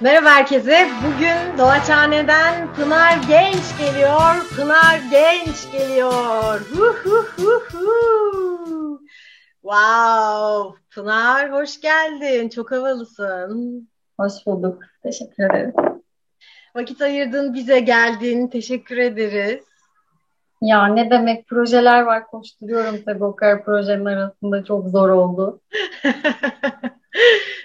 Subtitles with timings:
[0.00, 0.88] Merhaba herkese.
[1.06, 4.48] Bugün Doğaçhane'den Pınar Genç geliyor.
[4.56, 6.60] Pınar Genç geliyor.
[6.60, 9.00] Hu hu hu hu.
[9.62, 10.80] Wow.
[10.94, 12.48] Pınar hoş geldin.
[12.48, 13.88] Çok havalısın.
[14.20, 14.82] Hoş bulduk.
[15.02, 15.74] Teşekkür ederim.
[16.74, 18.48] Vakit ayırdın, bize geldin.
[18.48, 19.64] Teşekkür ederiz.
[20.62, 25.60] Ya ne demek projeler var koşturuyorum tabii o kadar projenin arasında çok zor oldu.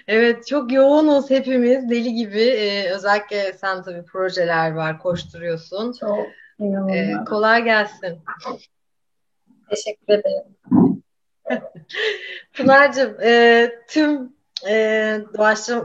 [0.07, 2.41] Evet çok yoğunuz hepimiz deli gibi.
[2.41, 5.93] Ee, özellikle sen tabii projeler var koşturuyorsun.
[5.99, 6.19] Çok
[6.91, 8.19] Ee, kolay gelsin.
[9.69, 10.55] Teşekkür ederim.
[12.53, 14.33] Pınar'cığım e, tüm
[14.69, 15.19] e,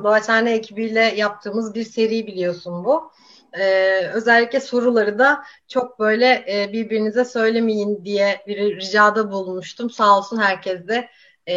[0.03, 3.11] Doğaçhane ekibiyle yaptığımız bir seri biliyorsun bu.
[3.59, 9.91] E, özellikle soruları da çok böyle e, birbirinize söylemeyin diye bir ricada bulunmuştum.
[9.91, 11.09] Sağ olsun herkes de
[11.49, 11.55] e,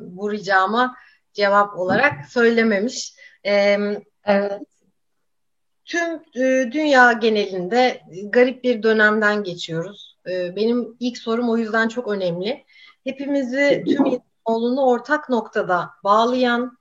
[0.00, 0.96] bu ricama
[1.32, 3.14] cevap olarak söylememiş.
[3.46, 3.78] E,
[4.28, 4.62] Evet.
[5.84, 10.18] Tüm e, dünya genelinde garip bir dönemden geçiyoruz.
[10.30, 12.64] E, benim ilk sorum o yüzden çok önemli.
[13.04, 16.78] Hepimizi, tüm insanoğlunu ortak noktada bağlayan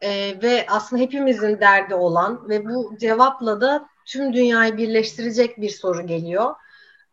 [0.00, 6.06] e, ve aslında hepimizin derdi olan ve bu cevapla da tüm dünyayı birleştirecek bir soru
[6.06, 6.54] geliyor.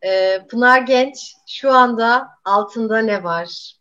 [0.06, 3.78] E, Pınar Genç, şu anda altında ne var?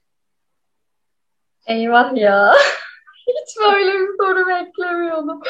[1.66, 2.54] Eyvah ya.
[3.32, 5.40] Hiç böyle bir soru beklemiyordum.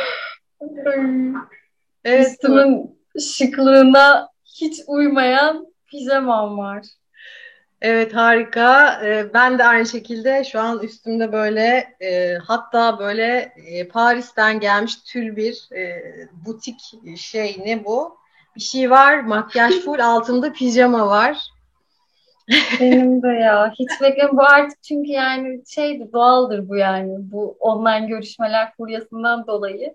[2.04, 2.26] Evet.
[2.26, 2.98] Üstümün
[3.36, 6.84] şıklığına hiç uymayan pijamam var.
[7.80, 9.00] Evet harika.
[9.04, 14.96] Ee, ben de aynı şekilde şu an üstümde böyle e, hatta böyle e, Paris'ten gelmiş
[14.96, 16.02] tül bir e,
[16.46, 16.80] butik
[17.16, 18.16] şey ne bu?
[18.56, 19.20] Bir şey var.
[19.20, 21.38] Makyaj full altımda pijama var.
[22.80, 23.72] Benim de ya.
[23.78, 24.36] Hiç beklemiyorum.
[24.36, 27.16] Bu artık çünkü yani şeydi doğaldır bu yani.
[27.18, 29.94] Bu online görüşmeler furyasından dolayı.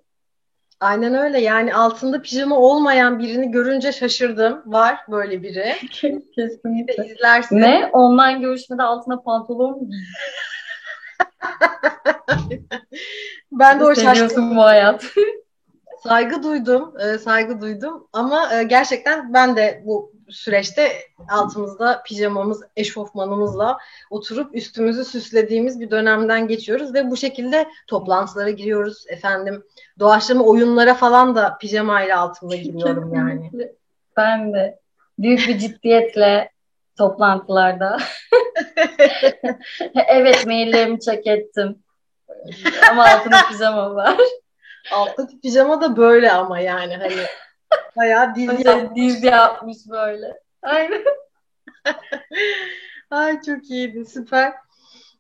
[0.80, 1.42] Aynen öyle.
[1.42, 4.64] Yani altında pijama olmayan birini görünce şaşırdım.
[4.66, 5.76] Var böyle biri.
[6.04, 7.06] Bir Kesinlikle.
[7.06, 7.62] izlersin.
[7.62, 7.90] Ne?
[7.94, 9.90] Online görüşmede altına pantolon mu?
[13.52, 15.06] Ben de o şaşkın bu hayat.
[16.04, 20.92] Saygı duydum, e, saygı duydum ama e, gerçekten ben de bu süreçte
[21.30, 23.78] altımızda pijamamız, eşofmanımızla
[24.10, 29.64] oturup üstümüzü süslediğimiz bir dönemden geçiyoruz ve bu şekilde toplantılara giriyoruz efendim.
[30.00, 33.52] Doğaçlama oyunlara falan da pijamayla altımda giriyorum yani.
[34.18, 34.80] Ben de
[35.20, 36.52] büyük bir ciddiyetle
[36.98, 37.98] toplantılarda.
[40.08, 41.84] Evet maillerimi check ettim.
[42.92, 44.18] Ama altında pijama var.
[44.94, 47.16] Alttaki pijama da böyle ama yani hani
[47.98, 50.40] bayağı diz yap- Böyle diz yapmış böyle.
[50.62, 51.04] Aynen.
[53.12, 54.54] Ay çok iyiydi, süper.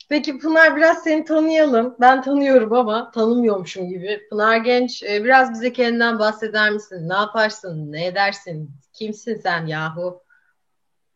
[0.10, 1.96] Peki Pınar biraz seni tanıyalım.
[2.00, 4.28] Ben tanıyorum ama tanımıyormuşum gibi.
[4.30, 7.10] Pınar Genç, e, biraz bize kendinden bahseder misin?
[7.10, 7.92] Ne yaparsın?
[7.92, 8.72] Ne edersin?
[8.94, 10.24] Kimsin sen yahu?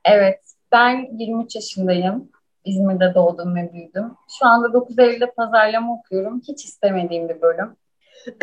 [0.06, 0.40] Evet,
[0.72, 2.30] ben 23 yaşındayım.
[2.66, 4.12] İzmir'de doğdum ve büyüdüm.
[4.40, 6.42] Şu anda 9 Eylül'de pazarlama okuyorum.
[6.48, 7.76] Hiç istemediğim bir bölüm.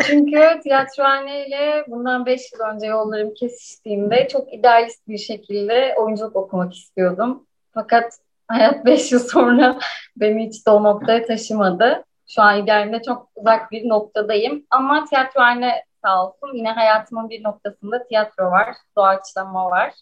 [0.05, 6.73] Çünkü tiyatrohane ile bundan 5 yıl önce yollarım kesiştiğinde çok idealist bir şekilde oyunculuk okumak
[6.73, 7.47] istiyordum.
[7.73, 8.13] Fakat
[8.47, 9.79] hayat 5 yıl sonra
[10.15, 12.03] beni hiç de o noktaya taşımadı.
[12.27, 14.65] Şu an idealimde çok uzak bir noktadayım.
[14.69, 19.93] Ama tiyatrohane sağ olsun yine hayatımın bir noktasında tiyatro var, doğaçlama var.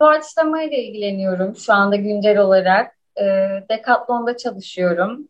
[0.00, 2.94] Doğaçlama ile ilgileniyorum şu anda güncel olarak.
[3.16, 3.24] E,
[3.70, 5.28] Decathlon'da çalışıyorum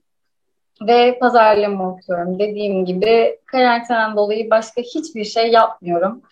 [0.86, 2.38] ve pazarlama okuyorum.
[2.38, 6.22] Dediğim gibi karantinan dolayı başka hiçbir şey yapmıyorum.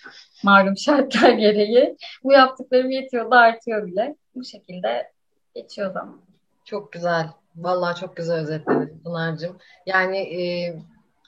[0.45, 1.97] Malum şartlar gereği.
[2.25, 4.17] Bu yaptıklarım yetiyor da artıyor bile.
[4.35, 5.13] Bu şekilde
[5.55, 6.21] geçiyor zaman.
[6.65, 7.27] Çok güzel.
[7.57, 9.59] Vallahi çok güzel özetledin Pınar'cığım.
[9.87, 10.43] Yani e,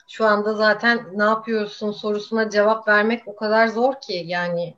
[0.07, 4.75] şu anda zaten ne yapıyorsun sorusuna cevap vermek o kadar zor ki yani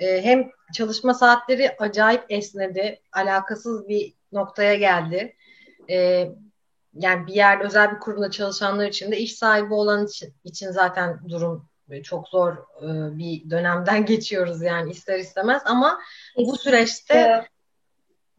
[0.00, 5.36] e, hem çalışma saatleri acayip esnedi, alakasız bir noktaya geldi.
[5.90, 6.28] E,
[6.94, 11.20] yani bir yerde özel bir kurumda çalışanlar için de iş sahibi olan için, için zaten
[11.28, 11.68] durum
[12.02, 16.00] çok zor e, bir dönemden geçiyoruz yani ister istemez ama
[16.36, 17.44] bu süreçte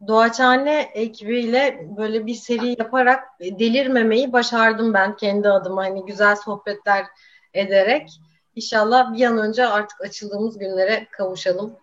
[0.06, 5.84] Doğaçhane ekibiyle böyle bir seri yaparak delirmemeyi başardım ben kendi adıma.
[5.84, 7.06] Hani güzel sohbetler
[7.54, 8.08] ederek.
[8.54, 11.76] İnşallah bir an önce artık açıldığımız günlere kavuşalım.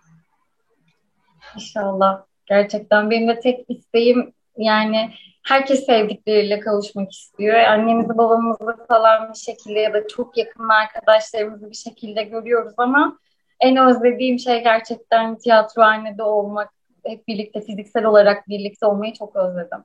[1.56, 2.24] İnşallah.
[2.46, 5.14] Gerçekten benim de tek isteğim yani
[5.44, 7.56] herkes sevdikleriyle kavuşmak istiyor.
[7.56, 13.20] Annemizi babamızı falan bir şekilde ya da çok yakın arkadaşlarımızı bir şekilde görüyoruz ama
[13.60, 16.70] en özlediğim şey gerçekten tiyatrohanede olmak,
[17.06, 19.80] hep birlikte fiziksel olarak birlikte olmayı çok özledim.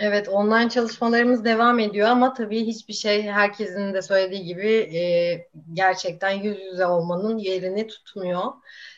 [0.00, 5.00] Evet, online çalışmalarımız devam ediyor ama tabii hiçbir şey herkesin de söylediği gibi e,
[5.72, 8.42] gerçekten yüz yüze olmanın yerini tutmuyor.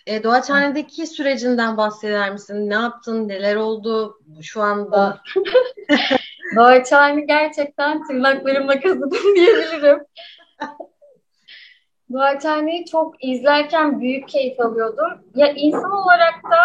[0.07, 2.71] E, Doğaçhane'deki sürecinden bahseder misin?
[2.71, 3.29] Ne yaptın?
[3.29, 5.21] Neler oldu şu anda?
[6.57, 10.01] Doğaçhane gerçekten tırnaklarımla kazıdım diyebilirim.
[12.13, 15.25] Doğaçhane'yi çok izlerken büyük keyif alıyordum.
[15.35, 16.61] Ya insan olarak da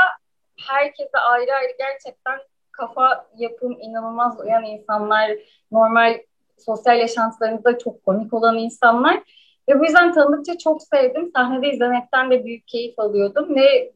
[0.68, 2.40] herkese ayrı ayrı gerçekten
[2.74, 5.32] kafa yapım inanılmaz uyan insanlar,
[5.72, 6.20] normal
[6.58, 9.24] sosyal yaşantılarında çok komik olan insanlar.
[9.70, 11.32] Ve bu yüzden tanıdıkça çok sevdim.
[11.36, 13.92] Sahnede izlemekten de büyük keyif alıyordum ve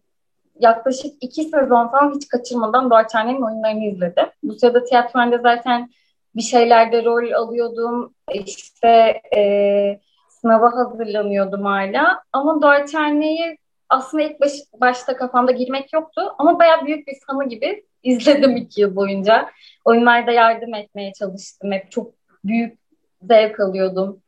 [0.59, 4.25] yaklaşık iki sezon falan hiç kaçırmadan Doğaçhane'nin oyunlarını izledim.
[4.44, 5.89] Bu sırada tiyatroda zaten
[6.35, 8.13] bir şeylerde rol alıyordum.
[8.33, 10.00] İşte e,
[10.30, 12.23] sınava hazırlanıyordum hala.
[12.33, 13.57] Ama Doğaçhane'yi
[13.89, 14.51] aslında ilk baş,
[14.81, 16.21] başta kafamda girmek yoktu.
[16.38, 19.51] Ama bayağı büyük bir fanı gibi izledim iki yıl boyunca.
[19.86, 21.71] Oyunlarda yardım etmeye çalıştım.
[21.71, 22.13] Hep çok
[22.44, 22.80] büyük
[23.21, 24.21] zevk alıyordum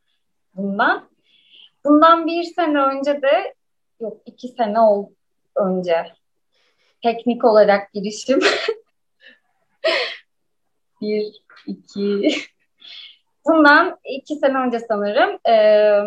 [0.55, 1.09] bundan.
[1.85, 3.53] Bundan bir sene önce de
[3.99, 5.09] yok iki sene ol,
[5.55, 6.13] önce
[7.03, 8.39] teknik olarak girişim
[11.01, 12.31] bir, iki
[13.45, 16.01] bundan iki sene önce sanırım ee,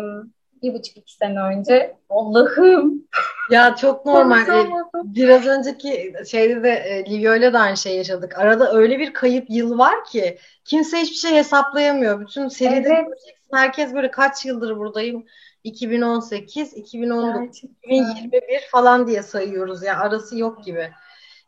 [0.63, 3.07] bir buçuk iki sene önce Allah'ım
[3.51, 4.47] ya çok normal.
[4.47, 4.69] Ee,
[5.03, 8.39] biraz önceki şeyde de e, Livio ile de aynı şey yaşadık.
[8.39, 12.21] Arada öyle bir kayıp yıl var ki kimse hiçbir şey hesaplayamıyor.
[12.21, 13.35] Bütün seride evet.
[13.53, 15.25] herkes böyle kaç yıldır buradayım
[15.63, 17.93] 2018, 2019, Gerçekten.
[17.93, 19.83] 2021 falan diye sayıyoruz.
[19.83, 20.91] Yani arası yok gibi.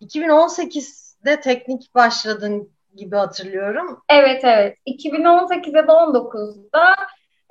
[0.01, 4.03] 2018'de teknik başladın gibi hatırlıyorum.
[4.09, 4.77] Evet evet.
[4.87, 6.95] 2018'de de 19'da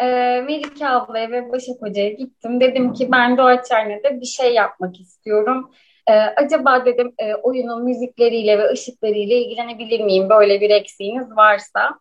[0.01, 0.07] e,
[0.41, 2.61] Melike ablaya ve Başak Hoca'ya gittim.
[2.61, 5.71] Dedim ki ben Doğaçhane'de bir şey yapmak istiyorum.
[6.07, 10.29] E, acaba dedim e, oyunun müzikleriyle ve ışıklarıyla ilgilenebilir miyim?
[10.29, 11.99] Böyle bir eksiğiniz varsa.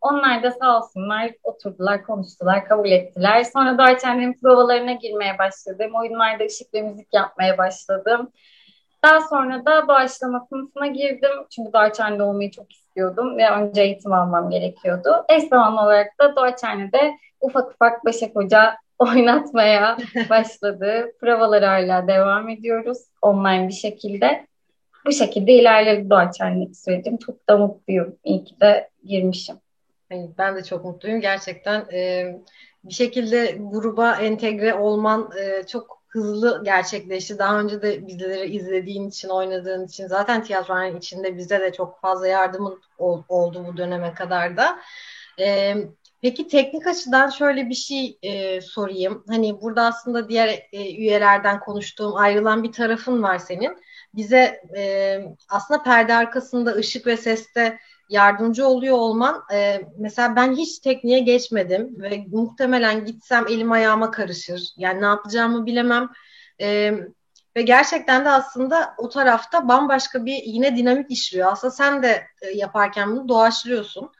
[0.00, 3.44] Onlar da sağ olsunlar oturdular, konuştular, kabul ettiler.
[3.44, 5.92] Sonra Doğaçhane'nin provalarına girmeye başladım.
[5.94, 8.32] Oyunlarda ışık ve müzik yapmaya başladım.
[9.04, 11.30] Daha sonra da doğaçlama sınıfına girdim.
[11.50, 15.24] Çünkü Doğaçhane'de olmayı çok istiyordum ve önce eğitim almam gerekiyordu.
[15.28, 19.96] Eş zamanlı olarak da Doğaçhane'de ufak ufak Başak Hoca oynatmaya
[20.30, 21.12] başladı.
[21.20, 24.46] Provaları hala devam ediyoruz online bir şekilde.
[25.06, 27.16] Bu şekilde ilerledi Doğaçhane'deki sürecim.
[27.16, 28.16] Çok da mutluyum.
[28.24, 29.56] İyi ki de girmişim.
[30.10, 31.20] Ben de çok mutluyum.
[31.20, 32.32] Gerçekten e,
[32.84, 37.38] bir şekilde gruba entegre olman e, çok hızlı gerçekleşti.
[37.38, 42.26] Daha önce de bizleri izlediğin için, oynadığın için zaten tiyatronun içinde bize de çok fazla
[42.26, 44.78] yardımın ol, oldu bu döneme kadar da.
[45.40, 45.74] E,
[46.22, 49.24] peki teknik açıdan şöyle bir şey e, sorayım.
[49.28, 53.76] Hani burada aslında diğer e, üyelerden konuştuğum ayrılan bir tarafın var senin.
[54.14, 57.78] Bize e, aslında perde arkasında ışık ve seste
[58.08, 64.62] yardımcı oluyor olman e, mesela ben hiç tekniğe geçmedim ve muhtemelen gitsem elim ayağıma karışır.
[64.76, 66.08] Yani ne yapacağımı bilemem.
[66.60, 66.92] E,
[67.56, 71.52] ve gerçekten de aslında o tarafta bambaşka bir yine dinamik işliyor.
[71.52, 74.10] Aslında sen de e, yaparken bunu doğaçlıyorsun.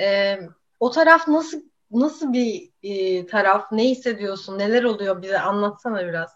[0.00, 0.36] E,
[0.80, 1.60] o taraf nasıl
[1.90, 3.72] nasıl bir e, taraf?
[3.72, 4.58] Ne hissediyorsun?
[4.58, 5.22] Neler oluyor?
[5.22, 6.30] Bize anlatsana biraz.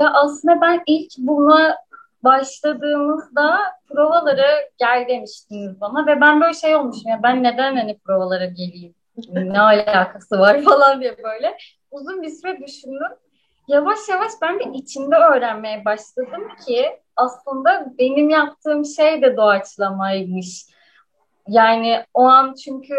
[0.00, 1.76] Ya aslında ben ilk buna
[2.24, 4.46] başladığımızda provalara
[4.78, 8.94] gel demiştiniz bana ve ben böyle şey olmuşum ya ben neden hani provalara geleyim
[9.32, 11.56] ne alakası var falan diye böyle
[11.90, 13.12] uzun bir süre düşündüm.
[13.68, 20.66] Yavaş yavaş ben bir içinde öğrenmeye başladım ki aslında benim yaptığım şey de doğaçlamaymış.
[21.48, 22.94] Yani o an çünkü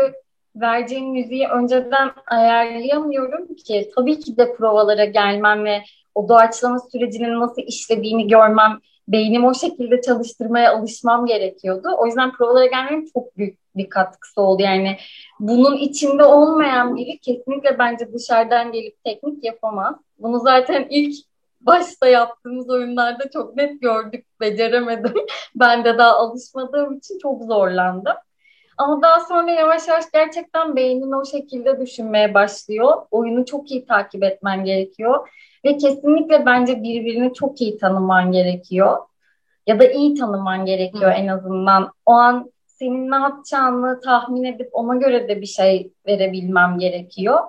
[0.56, 3.92] vereceğim müziği önceden ayarlayamıyorum ki.
[3.96, 5.82] Tabii ki de provalara gelmem ve
[6.16, 8.80] o doğaçlama sürecinin nasıl işlediğini görmem
[9.12, 11.90] beynimi o şekilde çalıştırmaya alışmam gerekiyordu.
[11.98, 14.62] O yüzden provalara gelmemin çok büyük bir katkısı oldu.
[14.62, 14.98] Yani
[15.40, 19.96] bunun içinde olmayan biri kesinlikle bence dışarıdan gelip teknik yapamaz.
[20.20, 21.16] Bunu zaten ilk
[21.62, 25.14] başta yaptığımız oyunlarda çok net gördük, beceremedim.
[25.56, 28.16] ben de daha alışmadığım için çok zorlandım.
[28.80, 33.02] Ama daha sonra yavaş yavaş gerçekten beynin o şekilde düşünmeye başlıyor.
[33.12, 35.30] Oyunu çok iyi takip etmen gerekiyor.
[35.66, 38.98] Ve kesinlikle bence birbirini çok iyi tanıman gerekiyor.
[39.68, 41.16] Ya da iyi tanıman gerekiyor Hı.
[41.16, 41.92] en azından.
[42.06, 47.40] O an senin ne yapacağını tahmin edip ona göre de bir şey verebilmem gerekiyor.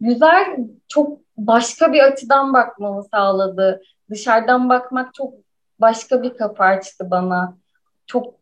[0.00, 0.56] Güzel,
[0.88, 3.82] çok başka bir açıdan bakmamı sağladı.
[4.10, 5.34] Dışarıdan bakmak çok
[5.80, 7.56] başka bir kapı açtı bana.
[8.06, 8.34] Çok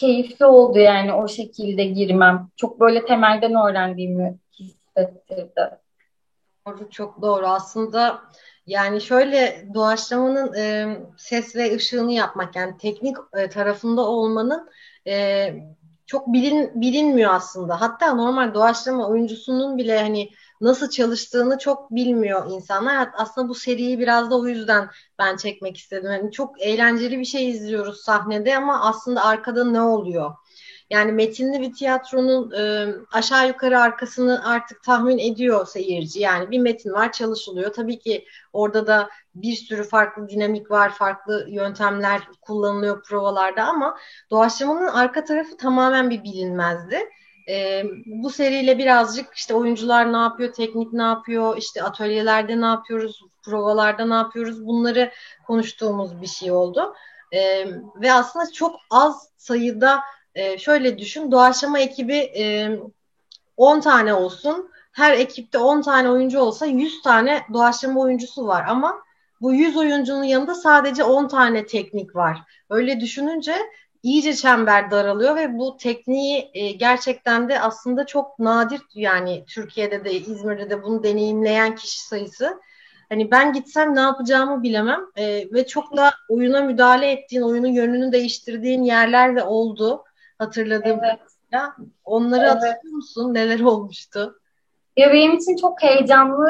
[0.00, 2.48] keyifli oldu yani o şekilde girmem.
[2.56, 5.70] Çok böyle temelden öğrendiğimi hissettirdi.
[6.66, 7.46] Doğru, çok doğru.
[7.46, 8.22] Aslında
[8.66, 14.70] yani şöyle doğaçlamanın e, ses ve ışığını yapmak yani teknik e, tarafında olmanın
[15.06, 15.54] e,
[16.06, 17.80] çok bilin, bilinmiyor aslında.
[17.80, 23.10] Hatta normal doğaçlama oyuncusunun bile hani nasıl çalıştığını çok bilmiyor insanlar.
[23.14, 26.10] Aslında bu seriyi biraz da o yüzden ben çekmek istedim.
[26.12, 30.34] Yani çok eğlenceli bir şey izliyoruz sahnede ama aslında arkada ne oluyor?
[30.90, 36.20] Yani metinli bir tiyatronun e, aşağı yukarı arkasını artık tahmin ediyor seyirci.
[36.20, 37.72] Yani bir metin var çalışılıyor.
[37.72, 43.98] Tabii ki orada da bir sürü farklı dinamik var, farklı yöntemler kullanılıyor provalarda ama
[44.30, 46.98] doğaçlamanın arka tarafı tamamen bir bilinmezdi.
[47.48, 53.22] E, bu seriyle birazcık işte oyuncular ne yapıyor, teknik ne yapıyor, işte atölyelerde ne yapıyoruz,
[53.42, 55.10] provalarda ne yapıyoruz bunları
[55.46, 56.94] konuştuğumuz bir şey oldu.
[57.32, 57.66] E,
[57.96, 60.00] ve aslında çok az sayıda
[60.34, 62.70] e, şöyle düşün doğaçlama ekibi e,
[63.56, 64.70] 10 tane olsun.
[64.92, 69.02] Her ekipte 10 tane oyuncu olsa 100 tane doğaçlama oyuncusu var ama
[69.40, 72.38] bu 100 oyuncunun yanında sadece 10 tane teknik var.
[72.70, 73.56] Öyle düşününce
[74.02, 80.12] iyice çember daralıyor ve bu tekniği e, gerçekten de aslında çok nadir yani Türkiye'de de
[80.12, 82.60] İzmir'de de bunu deneyimleyen kişi sayısı.
[83.08, 88.12] Hani ben gitsem ne yapacağımı bilemem e, ve çok da oyuna müdahale ettiğin, oyunun yönünü
[88.12, 90.04] değiştirdiğin yerler de oldu
[90.38, 91.18] hatırladığım evet.
[91.52, 92.50] ya onları evet.
[92.50, 93.34] hatırlıyor musun?
[93.34, 94.40] Neler olmuştu?
[94.96, 96.48] Ya benim için çok heyecanlı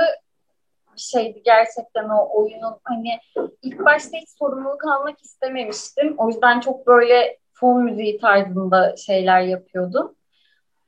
[1.01, 2.75] şeydi gerçekten o oyunun.
[2.85, 3.19] Hani
[3.63, 6.15] ilk başta hiç sorumluluk almak istememiştim.
[6.19, 10.15] O yüzden çok böyle fon müziği tarzında şeyler yapıyordum.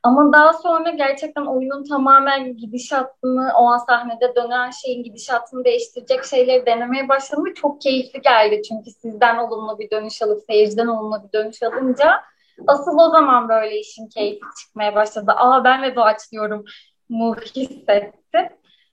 [0.02, 6.66] Ama daha sonra gerçekten oyunun tamamen gidişatını, o an sahnede dönen şeyin gidişatını değiştirecek şeyleri
[6.66, 8.62] denemeye başladım çok keyifli geldi.
[8.68, 12.22] Çünkü sizden olumlu bir dönüş alıp, seyirciden olumlu bir dönüş alınca
[12.66, 15.32] Asıl o zaman böyle işin keyfi çıkmaya başladı.
[15.36, 16.64] Aa ben de doğaçlıyorum
[17.08, 18.48] mu hissettim.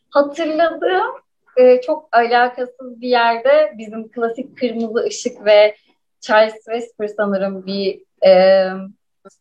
[0.09, 1.11] Hatırladığım
[1.57, 5.75] e, çok alakasız bir yerde bizim klasik kırmızı ışık ve
[6.21, 8.65] Charles Whisper sanırım bir e,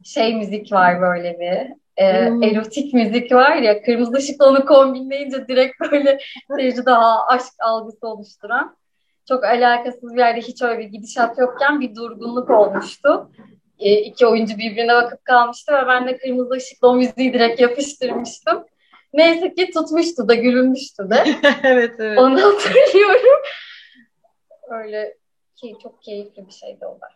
[0.05, 2.43] şey müzik var böyle bir e, hmm.
[2.43, 6.19] erotik müzik var ya kırmızı ışıkla onu kombinleyince direkt böyle
[6.57, 8.77] seyirci daha aşk algısı oluşturan
[9.29, 13.31] çok alakasız bir yerde hiç öyle bir gidişat yokken bir durgunluk olmuştu
[13.79, 18.65] e, iki oyuncu birbirine bakıp kalmıştı ve ben de kırmızı ışıkla o müziği direkt yapıştırmıştım.
[19.13, 21.25] Neyse ki tutmuştu da gülünmüştü de.
[21.63, 22.19] evet evet.
[22.19, 23.43] Onu hatırlıyorum.
[24.71, 25.17] Öyle
[25.57, 27.09] ki çok keyifli bir şeydi o da.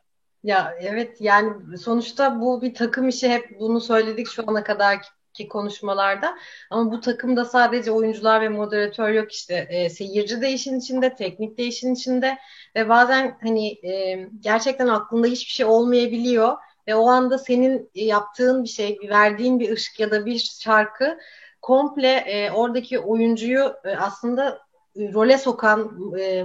[0.44, 4.98] Ya evet yani sonuçta bu bir takım işi hep bunu söyledik şu ana kadar
[5.32, 6.38] ki konuşmalarda.
[6.70, 9.66] Ama bu takımda sadece oyuncular ve moderatör yok işte.
[9.70, 12.38] E, seyirci de işin içinde, teknik de işin içinde
[12.76, 16.56] ve bazen hani e, gerçekten aklında hiçbir şey olmayabiliyor
[16.88, 21.18] ve o anda senin yaptığın bir şey, verdiğin bir ışık ya da bir şarkı
[21.62, 24.58] komple e, oradaki oyuncuyu e, aslında
[24.96, 26.44] role sokan e,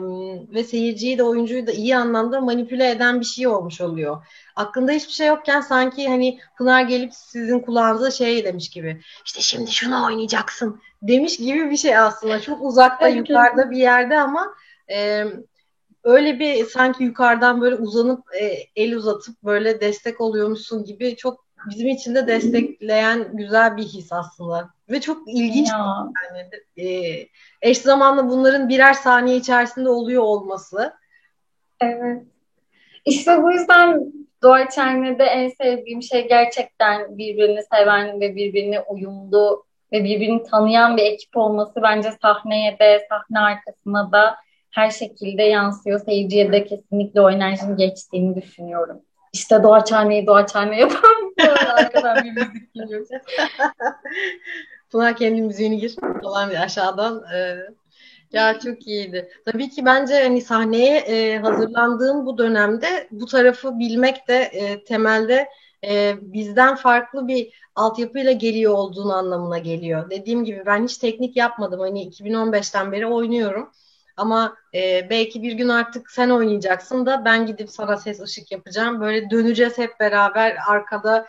[0.53, 4.25] ve seyirciyi de oyuncuyu da iyi anlamda manipüle eden bir şey olmuş oluyor.
[4.55, 9.71] Aklında hiçbir şey yokken sanki hani Pınar gelip sizin kulağınıza şey demiş gibi işte şimdi
[9.71, 12.41] şunu oynayacaksın demiş gibi bir şey aslında.
[12.41, 14.53] Çok uzakta yukarıda bir yerde ama
[14.91, 15.23] e,
[16.03, 21.87] öyle bir sanki yukarıdan böyle uzanıp e, el uzatıp böyle destek oluyormuşsun gibi çok bizim
[21.87, 24.69] için de destekleyen güzel bir his aslında.
[24.89, 26.07] Ve çok ilginç ya.
[26.33, 26.89] yani.
[26.89, 27.27] E,
[27.61, 30.93] eş zamanlı bunların birer saniye içerisinde oluyor olması.
[31.81, 32.23] Evet.
[33.05, 40.03] İşte bu yüzden Doğa Çerne'de en sevdiğim şey gerçekten birbirini seven ve birbirine uyumlu ve
[40.03, 44.35] birbirini tanıyan bir ekip olması bence sahneye de sahne arkasına da
[44.71, 45.99] her şekilde yansıyor.
[45.99, 49.01] Seyirciye de kesinlikle o enerjinin geçtiğini düşünüyorum.
[49.33, 51.26] İşte Doğaçhane'yi Doğaçhane yapan
[51.75, 53.07] arkadan bir müzik geliyor.
[54.91, 57.23] Pınar kendi müziğini gir falan bir aşağıdan.
[57.33, 57.57] E,
[58.31, 59.29] ya çok iyiydi.
[59.45, 65.49] Tabii ki bence hani sahneye e, hazırlandığım bu dönemde bu tarafı bilmek de e, temelde
[66.21, 70.09] bizden farklı bir altyapıyla geliyor olduğunu anlamına geliyor.
[70.09, 71.79] Dediğim gibi ben hiç teknik yapmadım.
[71.79, 73.71] Hani 2015'ten beri oynuyorum.
[74.17, 79.01] Ama e, belki bir gün artık sen oynayacaksın da ben gidip sana ses ışık yapacağım.
[79.01, 81.27] Böyle döneceğiz hep beraber arkada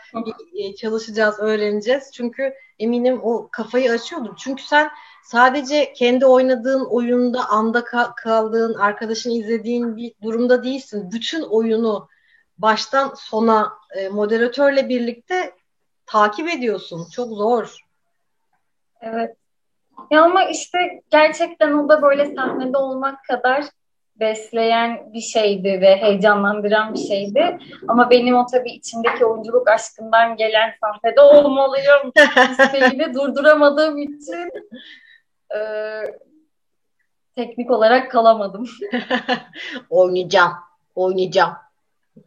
[0.57, 2.11] e, çalışacağız, öğreneceğiz.
[2.13, 4.35] Çünkü eminim o kafayı açıyordur.
[4.37, 4.89] Çünkü sen
[5.23, 7.83] sadece kendi oynadığın oyunda anda
[8.15, 11.11] kaldığın, arkadaşını izlediğin bir durumda değilsin.
[11.11, 12.07] Bütün oyunu
[12.57, 15.55] baştan sona e, moderatörle birlikte
[16.05, 17.07] takip ediyorsun.
[17.11, 17.77] Çok zor.
[19.01, 19.38] Evet.
[20.11, 23.63] Ya ama işte gerçekten o da böyle sahnede olmak kadar
[24.19, 27.57] besleyen bir şeydi ve heyecanlandıran bir şeydi.
[27.87, 32.11] Ama benim o tabii içindeki oyunculuk aşkından gelen sahnede olmalıyım
[32.51, 34.51] isteğini durduramadığım için
[35.55, 35.59] e,
[37.35, 38.65] teknik olarak kalamadım.
[39.89, 40.53] oynayacağım,
[40.95, 41.53] oynayacağım.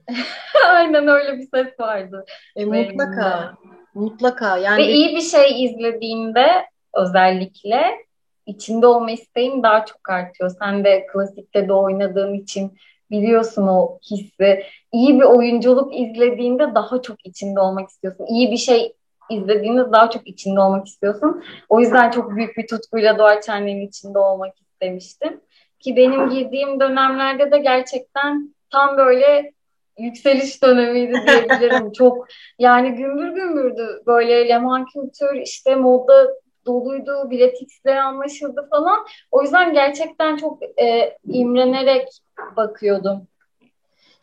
[0.69, 2.25] Aynen öyle bir ses vardı.
[2.57, 3.55] E, mutlaka.
[3.95, 4.59] Mutlaka.
[4.59, 7.83] Yani Ve iyi bir şey izlediğinde özellikle
[8.47, 10.51] içinde olma isteğin daha çok artıyor.
[10.59, 12.79] Sen de klasikte de oynadığın için
[13.11, 14.65] biliyorsun o hissi.
[14.93, 18.27] İyi bir oyunculuk izlediğinde daha çok içinde olmak istiyorsun.
[18.27, 18.93] İyi bir şey
[19.31, 21.45] izlediğinde daha çok içinde olmak istiyorsun.
[21.69, 25.41] O yüzden çok büyük bir tutkuyla Doğaç Anne'nin içinde olmak istemiştim.
[25.81, 29.53] Ki benim girdiğim dönemlerde de gerçekten tam böyle
[29.99, 31.93] yükseliş dönemiydi diyebilirim.
[31.99, 32.27] Çok
[32.59, 34.03] yani gümbür gümbürdü.
[34.07, 36.29] Böyle Leman Kültür işte moda
[36.67, 39.07] doluydu, bilet x'leri anlaşıldı falan.
[39.31, 42.09] O yüzden gerçekten çok e, imrenerek
[42.57, 43.27] bakıyordum.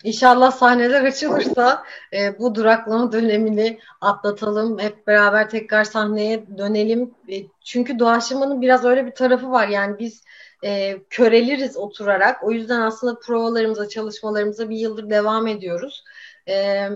[0.04, 4.80] İnşallah sahneler açılırsa e, bu duraklama dönemini atlatalım.
[4.80, 7.14] Hep beraber tekrar sahneye dönelim.
[7.32, 9.68] E, çünkü doğaçlamanın biraz öyle bir tarafı var.
[9.68, 10.24] Yani biz
[10.64, 12.44] e, köreliriz oturarak.
[12.44, 16.04] O yüzden aslında provalarımıza, çalışmalarımıza bir yıldır devam ediyoruz.
[16.48, 16.88] E,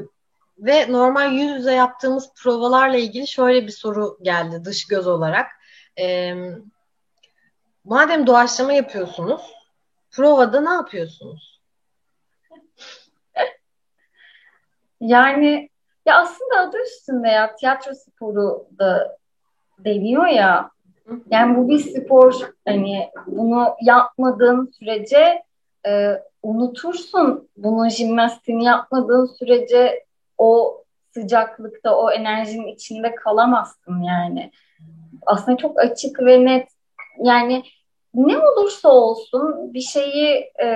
[0.63, 5.47] ve normal yüz yüze yaptığımız provalarla ilgili şöyle bir soru geldi dış göz olarak.
[5.99, 6.33] E,
[7.83, 9.41] madem doğaçlama yapıyorsunuz,
[10.11, 11.61] provada ne yapıyorsunuz?
[15.01, 15.69] Yani
[16.05, 19.17] ya aslında adı üstünde ya tiyatro sporu da
[19.79, 20.71] deniyor ya.
[21.29, 22.53] Yani bu bir spor.
[22.67, 25.43] Hani bunu yapmadığın sürece
[25.87, 27.49] e, unutursun.
[27.57, 30.05] Bunun jimnastiğini yapmadığın sürece
[30.37, 34.51] o sıcaklıkta, o enerjinin içinde kalamazsın yani.
[35.25, 36.69] Aslında çok açık ve net.
[37.23, 37.63] Yani
[38.13, 40.67] ne olursa olsun bir şeyi e,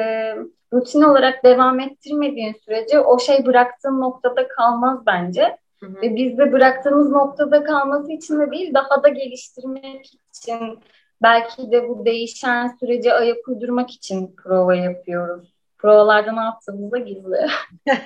[0.73, 5.57] rutin olarak devam ettirmediğin sürece o şey bıraktığın noktada kalmaz bence.
[5.79, 6.01] Hı hı.
[6.01, 10.79] Ve biz de bıraktığımız noktada kalması için de değil, daha da geliştirmek için,
[11.23, 15.56] belki de bu değişen sürece ayak uydurmak için prova yapıyoruz.
[15.87, 17.47] Provalarda ne yaptığımız da gizli.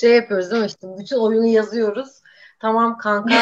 [0.00, 2.08] şey yapıyoruz değil mi işte bütün oyunu yazıyoruz.
[2.60, 3.34] Tamam kanka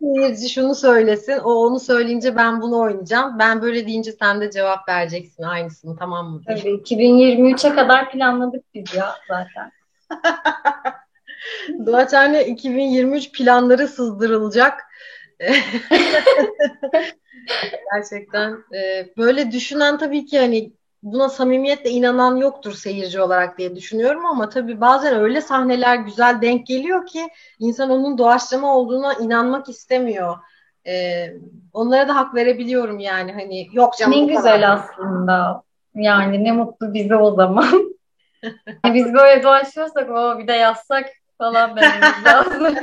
[0.00, 1.38] seyirci şunu söylesin.
[1.38, 3.38] O onu söyleyince ben bunu oynayacağım.
[3.38, 6.42] Ben böyle deyince sen de cevap vereceksin aynısını tamam mı?
[6.46, 9.72] Tabii 2023'e kadar planladık biz ya zaten.
[11.86, 14.80] Doğaçhane 2023 planları sızdırılacak.
[17.94, 24.26] Gerçekten e, böyle düşünen tabii ki hani buna samimiyetle inanan yoktur seyirci olarak diye düşünüyorum
[24.26, 27.28] ama tabii bazen öyle sahneler güzel denk geliyor ki
[27.58, 30.36] insan onun doğaçlama olduğuna inanmak istemiyor.
[30.86, 31.26] Ee,
[31.72, 34.12] onlara da hak verebiliyorum yani hani yok canım.
[34.20, 34.74] Ne güzel kadar.
[34.76, 35.62] aslında.
[35.94, 37.96] Yani ne mutlu bize o zaman.
[38.94, 41.06] Biz böyle doğaçlıyorsak o bir de yazsak
[41.38, 42.76] falan dememiz lazım.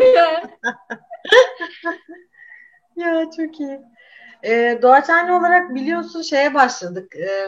[2.96, 3.82] ya çok iyi.
[4.44, 7.16] Ee, Doğaçhane olarak biliyorsun şeye başladık.
[7.16, 7.48] Ee,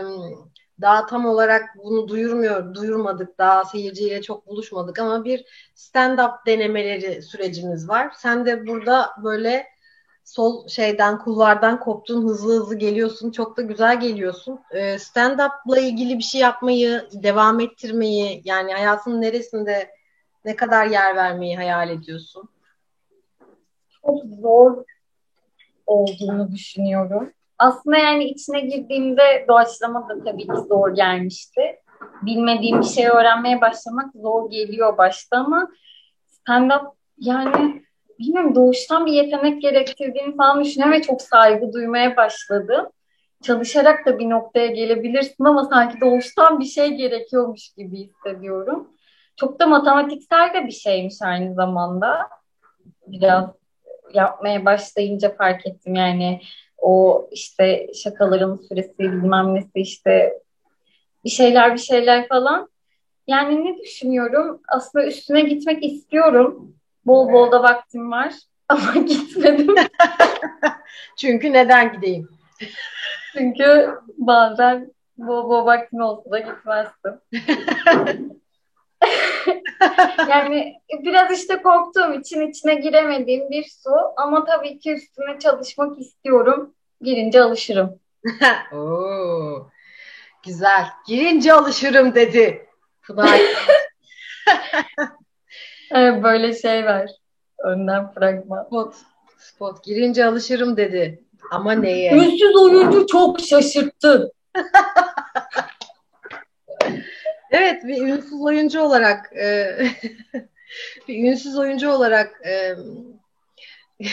[0.81, 3.37] daha tam olarak bunu duyurmuyor, duyurmadık.
[3.37, 8.11] Daha seyirciyle çok buluşmadık ama bir stand-up denemeleri sürecimiz var.
[8.17, 9.65] Sen de burada böyle
[10.23, 13.31] sol şeyden, kullardan koptun, hızlı hızlı geliyorsun.
[13.31, 14.59] Çok da güzel geliyorsun.
[14.71, 19.91] Ee, stand-up'la ilgili bir şey yapmayı, devam ettirmeyi, yani hayatının neresinde
[20.45, 22.49] ne kadar yer vermeyi hayal ediyorsun?
[24.01, 24.83] Çok zor
[25.85, 27.33] olduğunu düşünüyorum.
[27.57, 31.61] Aslında yani içine girdiğimde doğaçlama da tabii ki zor gelmişti.
[32.21, 35.67] Bilmediğim bir şey öğrenmeye başlamak zor geliyor başta ama
[36.27, 37.81] stand-up yani
[38.19, 42.87] bilmiyorum doğuştan bir yetenek gerektirdiğini falan düşünüyorum ve çok saygı duymaya başladım.
[43.43, 48.89] Çalışarak da bir noktaya gelebilirsin ama sanki doğuştan bir şey gerekiyormuş gibi hissediyorum.
[49.35, 52.29] Çok da matematiksel de bir şeymiş aynı zamanda.
[53.07, 53.49] Biraz
[54.13, 56.41] yapmaya başlayınca fark ettim yani
[56.85, 60.39] o işte şakaların süresi bilmem nesi işte
[61.25, 62.69] bir şeyler bir şeyler falan.
[63.27, 64.61] Yani ne düşünüyorum?
[64.67, 66.75] Aslında üstüne gitmek istiyorum.
[67.05, 68.33] Bol bol da vaktim var
[68.69, 69.75] ama gitmedim.
[71.17, 72.29] Çünkü neden gideyim?
[73.33, 77.19] Çünkü bazen bol bol vaktim olsa da gitmezdim.
[80.29, 86.73] yani biraz işte korktuğum için içine giremediğim bir su ama tabii ki üstüne çalışmak istiyorum.
[87.01, 87.99] Girince alışırım.
[88.73, 89.67] Oo,
[90.45, 90.85] güzel.
[91.07, 92.65] Girince alışırım dedi.
[95.91, 97.09] Evet, böyle şey var.
[97.59, 98.63] Önden fragman.
[98.63, 98.95] Spot.
[99.37, 99.83] Spot.
[99.83, 101.23] Girince alışırım dedi.
[101.51, 102.13] Ama neye?
[102.13, 104.31] Ünsüz oyuncu çok şaşırttı.
[107.55, 109.77] Evet bir ünsüz oyuncu olarak e,
[111.07, 112.75] bir ünsüz oyuncu olarak e,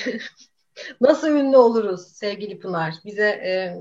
[1.01, 2.95] nasıl ünlü oluruz sevgili Pınar?
[3.05, 3.79] Bize e,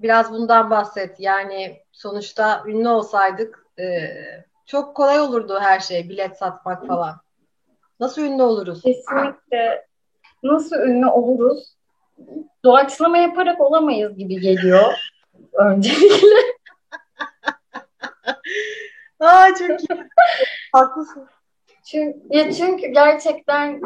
[0.00, 1.20] biraz bundan bahset.
[1.20, 3.84] Yani sonuçta ünlü olsaydık e,
[4.66, 6.08] çok kolay olurdu her şey.
[6.08, 7.14] Bilet satmak falan.
[8.00, 8.82] Nasıl ünlü oluruz?
[8.82, 9.86] Kesinlikle.
[10.42, 11.76] Nasıl ünlü oluruz?
[12.64, 14.92] Doğaçlama yaparak olamayız gibi geliyor.
[15.52, 16.51] Öncelikle.
[19.22, 20.04] Aa çok iyi.
[20.72, 21.28] Haklısın.
[21.84, 23.80] Çünkü, ya çünkü gerçekten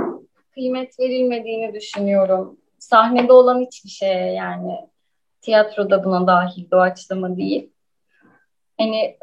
[0.54, 2.58] kıymet verilmediğini düşünüyorum.
[2.78, 4.88] Sahnede olan hiçbir şeye yani
[5.40, 7.70] tiyatroda buna dahil doğaçlama değil.
[8.78, 9.16] Hani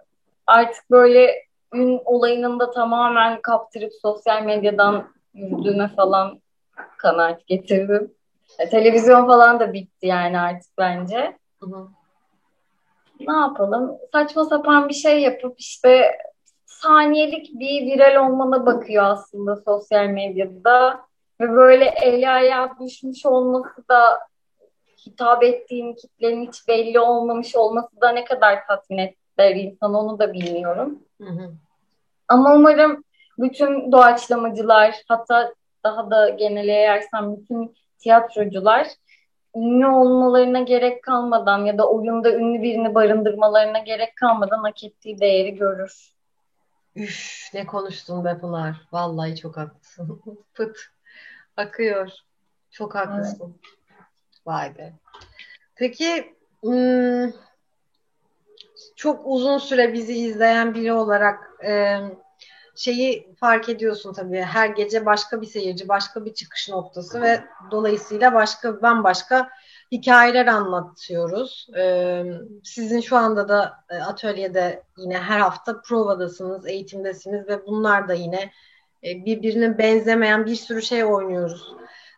[0.47, 1.35] artık böyle
[1.73, 6.41] ün olayının da tamamen kaptırıp sosyal medyadan yürüdüğüne falan
[6.97, 8.13] kanaat getirdim.
[8.59, 11.37] E, televizyon falan da bitti yani artık bence.
[11.59, 11.87] Hı hı.
[13.19, 13.97] Ne yapalım?
[14.11, 16.17] Saçma sapan bir şey yapıp işte
[16.65, 20.99] saniyelik bir viral olmana bakıyor aslında sosyal medyada.
[21.41, 24.19] Ve böyle eli ayağa düşmüş olması da
[25.05, 30.33] hitap ettiğim kitlenin hiç belli olmamış olması da ne kadar tatmin eder insan onu da
[30.33, 30.99] bilmiyorum.
[31.21, 31.51] Hı hı.
[32.27, 33.03] Ama umarım
[33.37, 38.87] bütün doğaçlamacılar hatta daha da geneleyersem bütün tiyatrocular
[39.55, 45.55] ünlü olmalarına gerek kalmadan ya da oyunda ünlü birini barındırmalarına gerek kalmadan hak ettiği değeri
[45.55, 46.13] görür.
[46.95, 48.81] Üf ne konuştun be Pınar.
[48.91, 50.21] Vallahi çok haklısın.
[50.53, 50.77] Pıt.
[51.57, 52.09] Akıyor.
[52.71, 53.55] Çok haklısın.
[54.45, 54.93] Vay be.
[55.75, 57.31] Peki hmm,
[58.95, 61.51] çok uzun süre bizi izleyen biri olarak
[62.75, 64.41] şeyi fark ediyorsun tabii.
[64.41, 69.49] Her gece başka bir seyirci, başka bir çıkış noktası ve dolayısıyla başka bambaşka
[69.91, 71.67] hikayeler anlatıyoruz.
[72.63, 78.51] Sizin şu anda da e, atölyede yine her hafta provadasınız, eğitimdesiniz ve bunlar da yine
[79.03, 81.73] e, birbirine benzemeyen bir sürü şey oynuyoruz.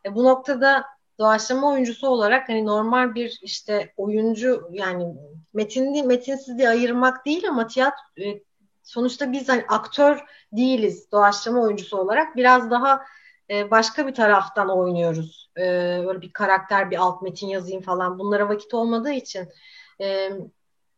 [0.06, 0.86] E, bu noktada
[1.20, 5.16] doğaçlama oyuncusu olarak hani normal bir işte oyuncu yani
[5.54, 8.40] metinli metinsizliği ayırmak değil ama tiyatro e,
[8.86, 10.20] sonuçta biz hani aktör
[10.52, 13.06] değiliz doğaçlama oyuncusu olarak biraz daha
[13.50, 15.52] e, başka bir taraftan oynuyoruz.
[15.58, 15.62] E,
[16.06, 19.48] böyle bir karakter, bir alt metin yazayım falan bunlara vakit olmadığı için
[20.02, 20.30] e,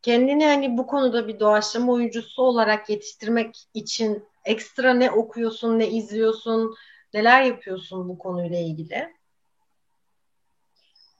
[0.02, 6.76] kendini hani bu konuda bir doğaçlama oyuncusu olarak yetiştirmek için ekstra ne okuyorsun, ne izliyorsun,
[7.13, 9.16] neler yapıyorsun bu konuyla ilgili?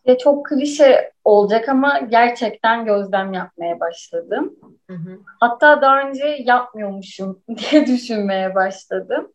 [0.08, 4.56] Ya çok klişe olacak ama gerçekten gözlem yapmaya başladım.
[4.90, 5.20] Hı hı.
[5.40, 9.34] Hatta daha önce yapmıyormuşum diye düşünmeye başladım.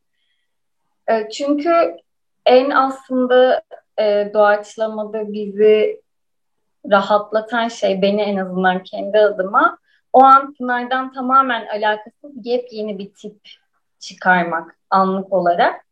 [1.08, 1.96] E, çünkü
[2.46, 3.62] en aslında
[3.98, 6.02] e, doğaçlamada bizi
[6.90, 9.78] rahatlatan şey beni en azından kendi adıma
[10.12, 13.40] o an Pınar'dan tamamen alakasız yepyeni bir tip
[13.98, 15.84] çıkarmak anlık olarak.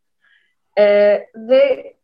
[0.78, 0.84] E,
[1.34, 1.94] ve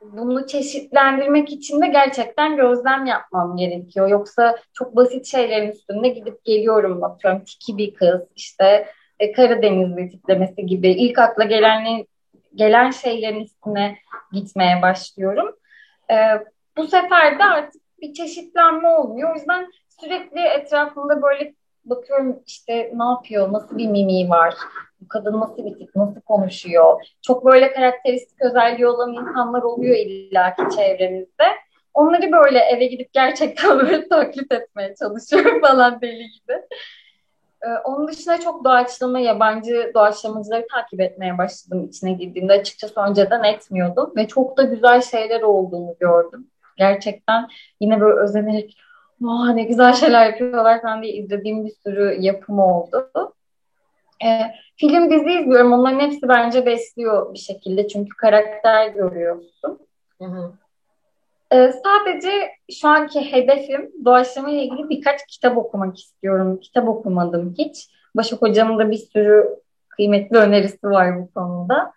[0.00, 4.08] bunu çeşitlendirmek için de gerçekten gözlem yapmam gerekiyor.
[4.08, 8.86] Yoksa çok basit şeylerin üstünde gidip geliyorum atıyorum tiki bir kız işte
[9.18, 12.06] e, Karadenizli tiplemesi gibi ilk akla gelen
[12.54, 13.98] gelen şeylerin üstüne
[14.32, 15.56] gitmeye başlıyorum.
[16.10, 16.14] E,
[16.76, 19.32] bu sefer de artık bir çeşitlenme olmuyor.
[19.32, 21.54] O yüzden sürekli etrafımda böyle
[21.84, 24.54] bakıyorum işte ne yapıyor, nasıl bir mimiği var,
[25.00, 27.06] bu kadın nasıl bir tip, nasıl konuşuyor.
[27.22, 31.44] Çok böyle karakteristik özelliği olan insanlar oluyor illaki çevremizde.
[31.94, 36.62] Onları böyle eve gidip gerçekten böyle taklit etmeye çalışıyorum falan deli gibi.
[37.62, 42.52] Ee, onun dışında çok doğaçlama, yabancı doğaçlamacıları takip etmeye başladım içine girdiğimde.
[42.52, 46.50] Açıkçası önceden etmiyordum ve çok da güzel şeyler olduğunu gördüm.
[46.76, 47.48] Gerçekten
[47.80, 48.76] yine böyle özenerek
[49.20, 53.10] Vah ne güzel şeyler yapıyorlar falan diye izlediğim bir sürü yapım oldu.
[54.24, 54.40] E,
[54.76, 55.72] film dizi izliyorum.
[55.72, 57.88] Onların hepsi bence besliyor bir şekilde.
[57.88, 59.78] Çünkü karakter görüyorsun.
[60.18, 60.52] Hı hı.
[61.52, 62.30] E, sadece
[62.72, 66.60] şu anki hedefim doğaçlama ile ilgili birkaç kitap okumak istiyorum.
[66.60, 67.88] Kitap okumadım hiç.
[68.16, 69.56] Başak Hocam'ın da bir sürü
[69.88, 71.92] kıymetli önerisi var bu konuda.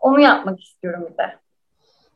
[0.00, 1.42] Onu yapmak istiyorum bir de.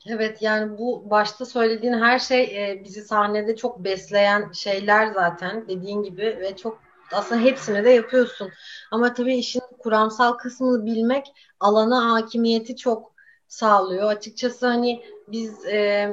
[0.08, 6.02] Evet yani bu başta söylediğin her şey e, bizi sahnede çok besleyen şeyler zaten dediğin
[6.02, 8.50] gibi ve çok aslında hepsini de yapıyorsun.
[8.90, 11.26] Ama tabii işin kuramsal kısmını bilmek
[11.60, 13.12] alana hakimiyeti çok
[13.48, 14.10] sağlıyor.
[14.10, 16.10] Açıkçası hani biz e,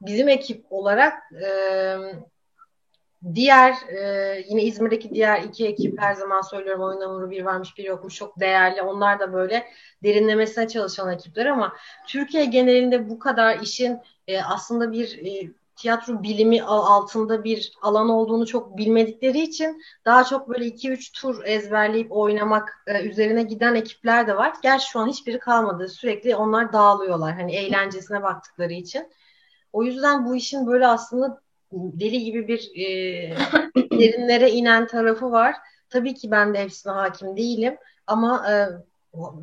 [0.00, 1.48] bizim ekip olarak e,
[3.34, 7.84] diğer e, yine İzmir'deki diğer iki ekip her zaman söylüyorum oyun hamuru bir varmış bir
[7.84, 8.82] yokmuş çok değerli.
[8.82, 9.66] Onlar da böyle
[10.02, 11.76] derinlemesine çalışan ekipler ama
[12.08, 18.46] Türkiye genelinde bu kadar işin e, aslında bir e, tiyatro bilimi altında bir alan olduğunu
[18.46, 24.36] çok bilmedikleri için daha çok böyle 2-3 tur ezberleyip oynamak e, üzerine giden ekipler de
[24.36, 24.52] var.
[24.62, 25.88] Gerçi şu an hiçbiri kalmadı.
[25.88, 27.34] Sürekli onlar dağılıyorlar.
[27.34, 29.08] Hani eğlencesine baktıkları için.
[29.72, 31.40] O yüzden bu işin böyle aslında
[31.72, 32.86] deli gibi bir e,
[33.98, 35.54] derinlere inen tarafı var.
[35.90, 38.54] Tabii ki ben de hepsine hakim değilim ama e,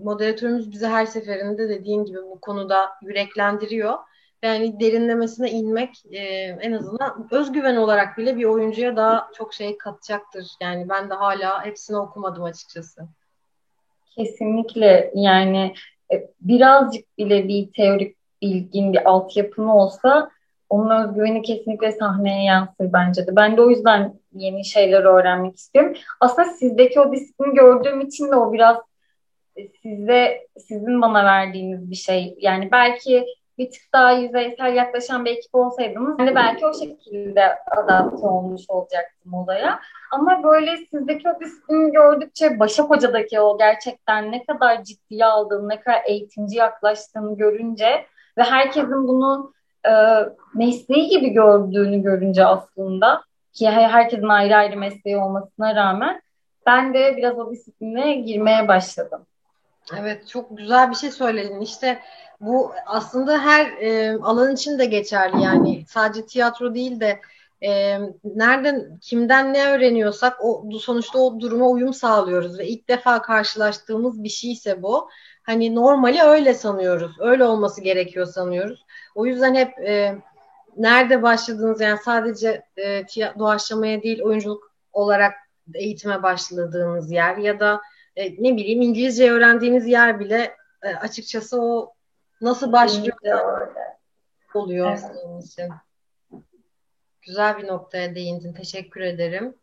[0.04, 3.98] moderatörümüz bize her seferinde dediğin gibi bu konuda yüreklendiriyor.
[4.44, 6.20] Yani derinlemesine inmek e,
[6.62, 10.48] en azından özgüven olarak bile bir oyuncuya daha çok şey katacaktır.
[10.62, 13.08] Yani ben de hala hepsini okumadım açıkçası.
[14.16, 15.74] Kesinlikle yani
[16.14, 20.30] e, birazcık bile bir teorik bilgin, bir altyapın olsa
[20.70, 23.36] onun özgüveni kesinlikle sahneye yansır bence de.
[23.36, 25.94] Ben de o yüzden yeni şeyler öğrenmek istiyorum.
[26.20, 28.78] Aslında sizdeki o disiplini gördüğüm için de o biraz
[29.56, 32.36] e, size sizin bana verdiğiniz bir şey.
[32.40, 33.26] Yani belki
[33.58, 39.34] bir tık daha yüzeysel yaklaşan bir ekip olsaydınız de belki o şekilde adapte olmuş olacaktım
[39.34, 39.80] olaya.
[40.12, 45.80] Ama böyle sizdeki o disiplini gördükçe Başak Hoca'daki o gerçekten ne kadar ciddiye aldığını, ne
[45.80, 48.06] kadar eğitimci yaklaştığını görünce
[48.38, 49.54] ve herkesin bunu
[49.88, 49.92] e,
[50.56, 53.22] mesleği gibi gördüğünü görünce aslında
[53.54, 56.22] ki herkesin ayrı ayrı mesleği olmasına rağmen
[56.66, 59.26] ben de biraz o disipline girmeye başladım.
[59.96, 61.62] Evet çok güzel bir şey söyledin.
[61.62, 62.00] İşte
[62.42, 65.86] bu aslında her e, alan için de geçerli yani.
[65.88, 67.22] Sadece tiyatro değil de
[67.62, 74.24] e, nereden kimden ne öğreniyorsak o sonuçta o duruma uyum sağlıyoruz ve ilk defa karşılaştığımız
[74.24, 75.10] bir şeyse bu.
[75.44, 77.12] Hani normali öyle sanıyoruz.
[77.20, 78.86] Öyle olması gerekiyor sanıyoruz.
[79.16, 80.16] O yüzden hep e,
[80.78, 81.82] nerede başladınız?
[81.82, 83.06] Yani sadece e,
[83.40, 85.34] doğaçlamaya değil oyunculuk olarak
[85.74, 87.82] eğitime başladığınız yer ya da
[88.18, 91.94] e, ne bileyim İngilizce öğrendiğiniz yer bile e, açıkçası o
[92.42, 93.18] nasıl başlıyor
[94.54, 95.00] oluyor evet.
[95.00, 95.74] senin için.
[97.22, 98.54] Güzel bir noktaya değindin.
[98.54, 99.56] Teşekkür ederim.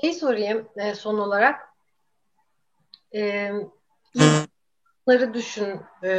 [0.00, 1.60] Şey sorayım e, son olarak.
[3.14, 3.50] E,
[5.06, 5.80] oyunları düşün.
[6.02, 6.10] E,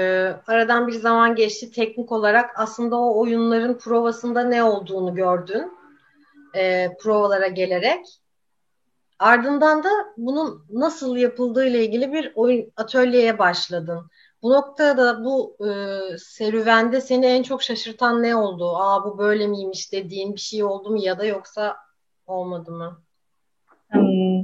[0.48, 1.72] aradan bir zaman geçti.
[1.72, 5.72] Teknik olarak aslında o oyunların provasında ne olduğunu gördün.
[6.56, 8.23] E, provalara gelerek.
[9.24, 14.10] Ardından da bunun nasıl yapıldığı ile ilgili bir oyun atölyeye başladın.
[14.42, 15.72] Bu noktada bu e,
[16.18, 18.76] serüvende seni en çok şaşırtan ne oldu?
[18.78, 21.78] Aa bu böyle miymiş dediğin bir şey oldu mu ya da yoksa
[22.28, 23.02] olmadı mı?
[23.90, 24.44] Hmm.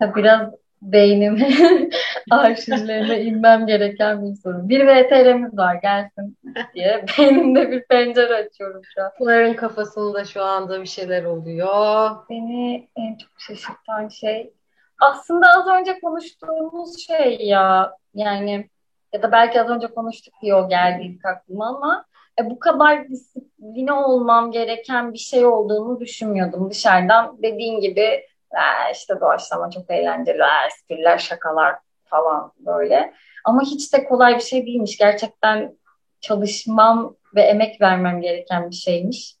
[0.00, 0.50] Biraz
[0.82, 1.38] beynim
[2.30, 4.68] arşivlerine inmem gereken bir soru.
[4.68, 6.36] Bir VTR'miz var gelsin
[6.74, 9.10] diye beynimde bir pencere açıyorum şu an.
[9.18, 12.10] Pınar'ın kafasında şu anda bir şeyler oluyor.
[12.30, 14.52] Beni en çok şaşırtan şey
[15.00, 18.70] aslında az önce konuştuğumuz şey ya yani
[19.12, 22.04] ya da belki az önce konuştuk diye o geldi ilk aklıma ama
[22.40, 27.42] e, bu kadar disipline olmam gereken bir şey olduğunu düşünmüyordum dışarıdan.
[27.42, 33.14] Dediğin gibi e, işte doğaçlama çok eğlenceli, espriler, şakalar falan böyle.
[33.44, 34.98] Ama hiç de kolay bir şey değilmiş.
[34.98, 35.76] Gerçekten
[36.20, 39.36] çalışmam ve emek vermem gereken bir şeymiş.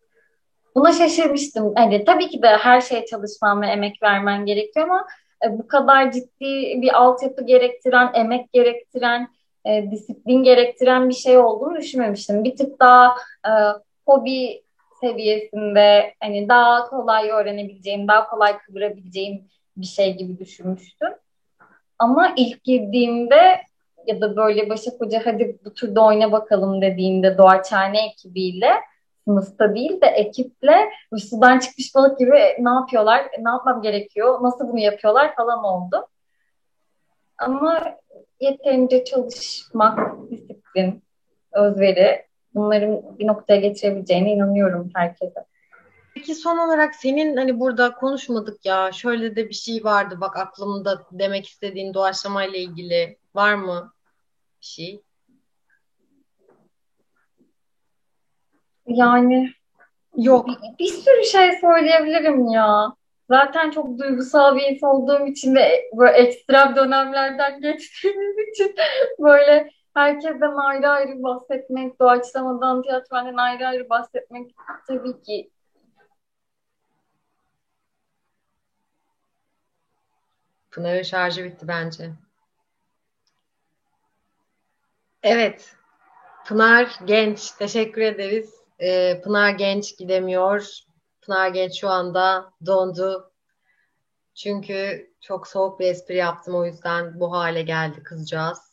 [0.74, 1.74] Buna şaşırmıştım.
[1.76, 5.06] Yani tabii ki de her şeye çalışmam ve emek vermen gerekiyor ama
[5.44, 9.28] e, bu kadar ciddi bir altyapı gerektiren, emek gerektiren,
[9.66, 12.44] e, disiplin gerektiren bir şey olduğunu düşünmemiştim.
[12.44, 13.16] Bir tık daha
[13.46, 13.50] e,
[14.06, 14.62] hobi
[15.00, 21.12] seviyesinde hani daha kolay öğrenebileceğim, daha kolay kıvırabileceğim bir şey gibi düşünmüştüm.
[21.98, 23.60] Ama ilk girdiğimde
[24.06, 28.70] ya da böyle Başak Hoca hadi bu turda oyna bakalım dediğinde Doğaçhane ekibiyle
[29.24, 34.80] sınıfta değil de ekiple sudan çıkmış balık gibi ne yapıyorlar, ne yapmam gerekiyor, nasıl bunu
[34.80, 36.08] yapıyorlar falan oldu.
[37.38, 37.96] Ama
[38.40, 39.98] yeterince çalışmak,
[40.30, 41.02] disiplin,
[41.52, 42.26] özveri
[42.56, 45.46] bunların bir noktaya getirebileceğine inanıyorum herkese.
[46.14, 51.06] Peki son olarak senin hani burada konuşmadık ya şöyle de bir şey vardı bak aklımda
[51.12, 53.92] demek istediğin doğaçlama ile ilgili var mı
[54.60, 55.02] bir şey?
[58.86, 59.52] Yani
[60.16, 60.48] yok.
[60.48, 62.96] Bir, bir sürü şey söyleyebilirim ya.
[63.30, 68.74] Zaten çok duygusal bir insan olduğum için ve böyle ekstrem dönemlerden geçtiğimiz için
[69.18, 74.50] böyle herkesten ayrı ayrı bahsetmek, doğaçlamadan, tiyatrodan ayrı ayrı bahsetmek
[74.88, 75.50] tabii ki
[80.70, 82.10] Pınar'ın şarjı bitti bence.
[85.22, 85.76] Evet.
[86.46, 87.50] Pınar Genç.
[87.50, 88.54] Teşekkür ederiz.
[88.80, 90.78] Ee, Pınar Genç gidemiyor.
[91.22, 93.32] Pınar Genç şu anda dondu.
[94.34, 96.54] Çünkü çok soğuk bir espri yaptım.
[96.54, 98.65] O yüzden bu hale geldi kızcağız.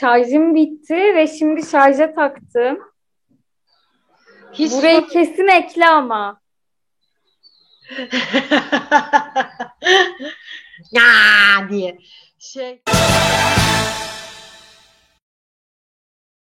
[0.00, 2.78] Şarjım bitti ve şimdi şarja taktım.
[4.52, 6.40] Hiç Burayı so- kesin ekle ama.
[10.92, 11.02] ya
[11.70, 11.98] diye.
[12.38, 12.82] Şey